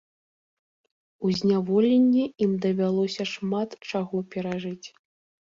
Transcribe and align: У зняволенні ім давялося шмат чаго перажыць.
У 1.27 1.33
зняволенні 1.39 2.23
ім 2.47 2.51
давялося 2.65 3.23
шмат 3.35 3.69
чаго 3.93 4.17
перажыць. 4.35 4.87